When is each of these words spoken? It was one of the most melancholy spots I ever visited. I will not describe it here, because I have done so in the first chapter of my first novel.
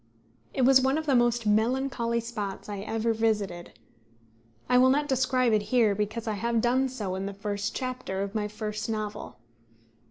It 0.51 0.63
was 0.63 0.81
one 0.81 0.97
of 0.97 1.05
the 1.05 1.13
most 1.15 1.45
melancholy 1.45 2.19
spots 2.19 2.67
I 2.67 2.79
ever 2.79 3.13
visited. 3.13 3.77
I 4.67 4.79
will 4.79 4.89
not 4.89 5.07
describe 5.07 5.53
it 5.53 5.61
here, 5.69 5.93
because 5.93 6.27
I 6.27 6.33
have 6.33 6.59
done 6.59 6.89
so 6.89 7.13
in 7.13 7.27
the 7.27 7.35
first 7.35 7.75
chapter 7.75 8.23
of 8.23 8.33
my 8.33 8.47
first 8.47 8.89
novel. 8.89 9.35